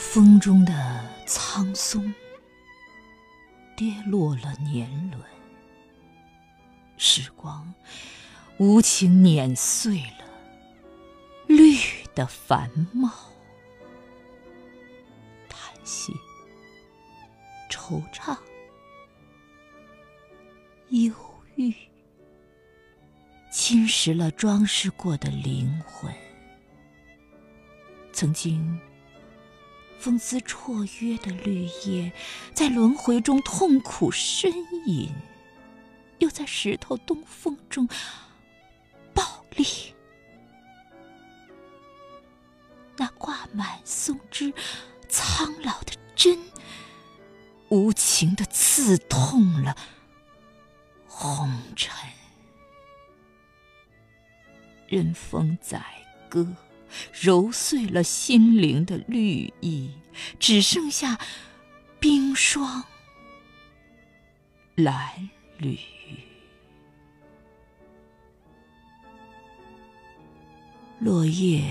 [0.00, 2.12] 风中的苍松
[3.76, 5.22] 跌落了年轮，
[6.96, 7.72] 时光
[8.56, 10.24] 无情碾碎了
[11.46, 11.76] 绿
[12.12, 13.08] 的繁茂，
[15.48, 16.12] 叹息、
[17.70, 18.36] 惆怅、
[20.88, 21.14] 忧
[21.54, 21.72] 郁，
[23.52, 26.12] 侵蚀了装饰过的灵魂。
[28.12, 28.80] 曾经。
[30.00, 32.10] 风姿绰约的绿叶，
[32.54, 34.50] 在轮回中痛苦呻
[34.86, 35.12] 吟，
[36.20, 37.86] 又在石头东风中
[39.12, 39.66] 暴裂。
[42.96, 44.54] 那挂满松枝、
[45.06, 46.38] 苍老的针，
[47.68, 49.76] 无情的刺痛了
[51.06, 51.94] 红尘。
[54.88, 55.84] 任风载
[56.30, 56.56] 歌。
[57.12, 59.90] 揉碎了心灵的绿意，
[60.38, 61.18] 只剩下
[61.98, 62.84] 冰霜
[64.74, 65.78] 蓝缕。
[70.98, 71.62] 落叶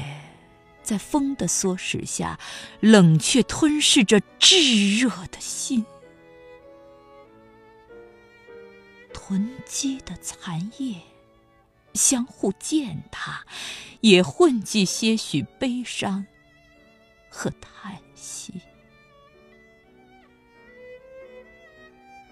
[0.82, 2.40] 在风的唆使下，
[2.80, 5.86] 冷却吞噬着炙热的心。
[9.14, 10.96] 囤积的残叶。
[11.94, 13.46] 相互践踏，
[14.02, 16.26] 也混迹些许悲伤
[17.30, 18.62] 和叹息。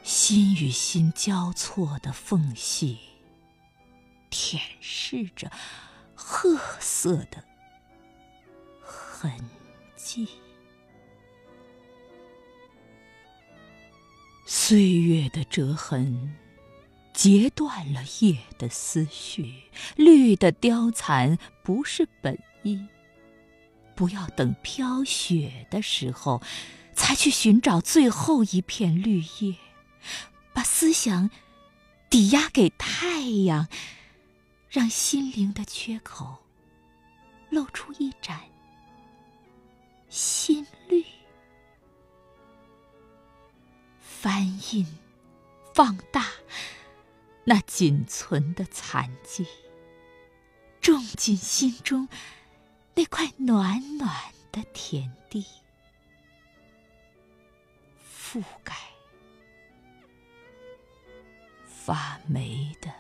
[0.03, 2.97] 心与心交错的缝隙，
[4.30, 5.52] 舔舐着
[6.16, 7.44] 褐色的
[8.81, 9.31] 痕
[9.95, 10.27] 迹。
[14.45, 16.36] 岁月的折痕。
[17.30, 19.64] 截断了叶的思绪，
[19.97, 22.88] 绿的凋残不是本意。
[23.95, 26.42] 不要等飘雪的时候，
[26.93, 29.58] 才去寻找最后一片绿叶，
[30.54, 31.30] 把思想
[32.10, 33.67] 抵押给太阳，
[34.70, 36.37] 让心灵的缺口
[37.49, 38.39] 露出一盏
[40.08, 41.04] 新绿。
[43.99, 44.87] 翻印，
[45.73, 46.26] 放大。
[47.49, 49.47] 那仅存的残疾，
[50.81, 52.09] 种进心中
[52.93, 54.11] 那块暖暖
[54.52, 55.45] 的田地，
[58.05, 58.75] 覆盖
[61.65, 62.93] 发霉的。